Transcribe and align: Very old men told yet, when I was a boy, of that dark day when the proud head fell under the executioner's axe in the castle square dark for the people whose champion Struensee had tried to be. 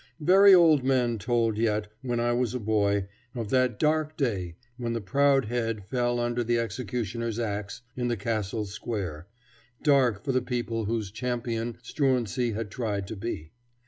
Very 0.19 0.51
old 0.51 0.83
men 0.83 1.19
told 1.19 1.59
yet, 1.59 1.85
when 2.01 2.19
I 2.19 2.33
was 2.33 2.55
a 2.55 2.59
boy, 2.59 3.05
of 3.35 3.51
that 3.51 3.77
dark 3.77 4.17
day 4.17 4.55
when 4.75 4.93
the 4.93 4.99
proud 4.99 5.45
head 5.45 5.85
fell 5.85 6.19
under 6.19 6.43
the 6.43 6.57
executioner's 6.57 7.37
axe 7.37 7.83
in 7.95 8.07
the 8.07 8.17
castle 8.17 8.65
square 8.65 9.27
dark 9.83 10.23
for 10.23 10.31
the 10.31 10.41
people 10.41 10.85
whose 10.85 11.11
champion 11.11 11.77
Struensee 11.83 12.53
had 12.55 12.71
tried 12.71 13.05
to 13.09 13.15
be. 13.15 13.51